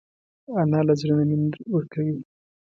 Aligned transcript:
انا 0.61 0.79
له 0.87 0.93
زړه 1.01 1.13
نه 1.19 1.23
مینه 1.29 1.57
ورکوي 1.73 2.17